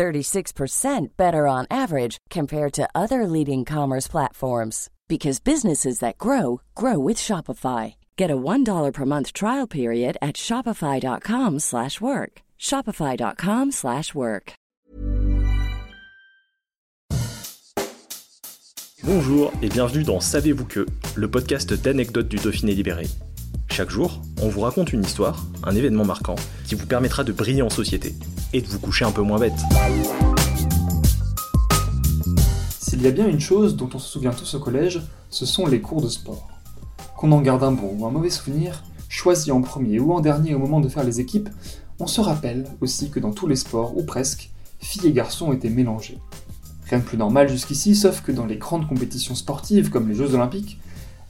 [0.00, 6.98] 36% better on average compared to other leading commerce platforms because businesses that grow grow
[6.98, 7.96] with Shopify.
[8.16, 12.32] Get a $1 per month trial period at shopify.com/work.
[12.58, 14.52] shopify.com/work.
[19.02, 20.86] Bonjour et bienvenue dans Savez-vous que,
[21.16, 23.06] le podcast d'anecdotes du Dauphiné libéré.
[23.80, 26.34] Chaque jour, on vous raconte une histoire, un événement marquant
[26.66, 28.14] qui vous permettra de briller en société
[28.52, 29.58] et de vous coucher un peu moins bête.
[32.78, 35.66] S'il y a bien une chose dont on se souvient tous au collège, ce sont
[35.66, 36.50] les cours de sport.
[37.16, 40.54] Qu'on en garde un bon ou un mauvais souvenir, choisi en premier ou en dernier
[40.54, 41.48] au moment de faire les équipes,
[42.00, 45.70] on se rappelle aussi que dans tous les sports, ou presque, filles et garçons étaient
[45.70, 46.18] mélangés.
[46.90, 50.34] Rien de plus normal jusqu'ici, sauf que dans les grandes compétitions sportives comme les Jeux
[50.34, 50.78] Olympiques,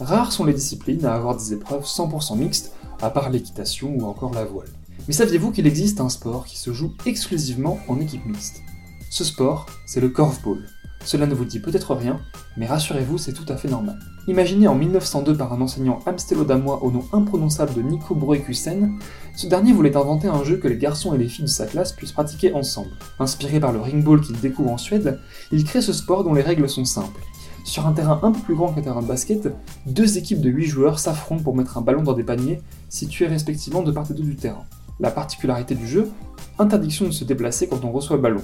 [0.00, 4.32] rares sont les disciplines à avoir des épreuves 100% mixtes, à part l'équitation ou encore
[4.34, 4.68] la voile.
[5.06, 8.62] Mais saviez-vous qu'il existe un sport qui se joue exclusivement en équipe mixte?
[9.10, 10.66] Ce sport, c'est le korfball.
[11.04, 12.20] Cela ne vous dit peut-être rien,
[12.58, 13.98] mais rassurez-vous, c'est tout à fait normal.
[14.28, 18.98] Imaginé en 1902 par un enseignant amstélo-damois au nom imprononçable de Nico Broekusen,
[19.34, 21.92] ce dernier voulait inventer un jeu que les garçons et les filles de sa classe
[21.92, 22.90] puissent pratiquer ensemble.
[23.18, 25.18] Inspiré par le ringball qu'il découvre en Suède,
[25.50, 27.20] il crée ce sport dont les règles sont simples.
[27.64, 29.48] Sur un terrain un peu plus grand qu'un terrain de basket,
[29.86, 33.82] deux équipes de 8 joueurs s'affrontent pour mettre un ballon dans des paniers, situés respectivement
[33.82, 34.64] de part et d'autre du terrain.
[34.98, 36.10] La particularité du jeu,
[36.58, 38.42] interdiction de se déplacer quand on reçoit le ballon.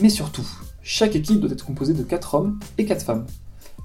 [0.00, 0.46] Mais surtout,
[0.82, 3.26] chaque équipe doit être composée de 4 hommes et 4 femmes.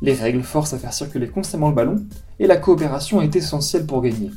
[0.01, 2.03] Les règles forcent à faire circuler constamment le ballon,
[2.39, 4.31] et la coopération est essentielle pour gagner.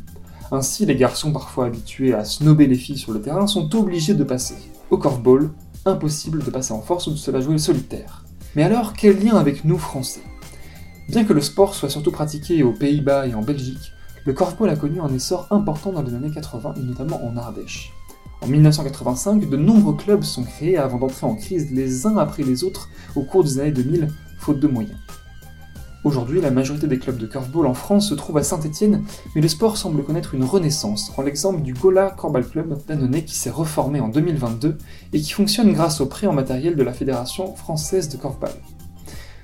[0.50, 4.24] Ainsi, les garçons parfois habitués à snober les filles sur le terrain sont obligés de
[4.24, 4.54] passer.
[4.90, 5.50] Au korfball,
[5.84, 8.24] impossible de passer en force ou de se la jouer solitaire.
[8.58, 10.20] Mais alors, quel lien avec nous Français?
[11.08, 13.92] Bien que le sport soit surtout pratiqué aux Pays-Bas et en Belgique,
[14.24, 17.92] le korfball a connu un essor important dans les années 80 et notamment en Ardèche.
[18.40, 22.64] En 1985, de nombreux clubs sont créés avant d'entrer en crise les uns après les
[22.64, 24.08] autres au cours des années 2000,
[24.40, 24.98] faute de moyens.
[26.08, 29.04] Aujourd'hui, la majorité des clubs de curveball en France se trouvent à Saint-Etienne,
[29.34, 33.34] mais le sport semble connaître une renaissance, en l'exemple du Gola Corbal Club d'Annonay qui
[33.34, 34.78] s'est reformé en 2022
[35.12, 38.54] et qui fonctionne grâce au prêt en matériel de la Fédération française de korfball.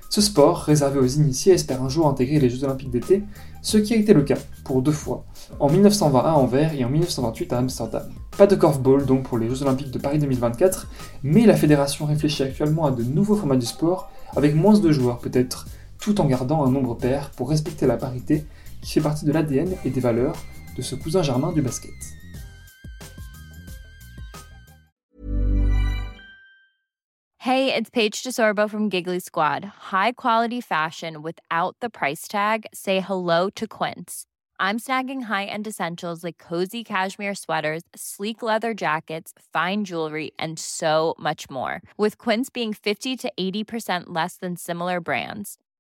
[0.08, 3.24] Ce sport, réservé aux initiés, espère un jour intégrer les Jeux Olympiques d'été,
[3.60, 5.26] ce qui a été le cas, pour deux fois,
[5.60, 8.08] en 1920 à Anvers et en 1928 à Amsterdam.
[8.38, 10.88] Pas de korfball donc pour les Jeux Olympiques de Paris 2024,
[11.24, 15.18] mais la fédération réfléchit actuellement à de nouveaux formats du sport, avec moins de joueurs
[15.18, 15.66] peut-être,
[16.04, 18.44] tout en gardant un nombre pair pour respecter la parité
[18.82, 20.36] qui fait partie de l'ADN et des valeurs
[20.76, 21.94] de ce cousin germain du basket.
[27.38, 29.64] Hey, it's Paige DeSorbo from Giggly Squad.
[29.92, 32.66] High quality fashion without the price tag.
[32.74, 34.26] Say hello to Quince.
[34.60, 41.14] I'm snagging high-end essentials like cozy cashmere sweaters, sleek leather jackets, fine jewelry, and so
[41.18, 41.82] much more.
[41.98, 45.58] With Quince being 50 to 80% less than similar brands.